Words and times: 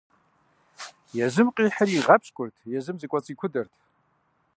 Езым 1.25 1.47
къихьыр 1.55 1.89
игъэпщкӀурт, 1.97 2.55
езым 2.77 2.95
зыкӀуэцӀикудэрт. 3.01 3.73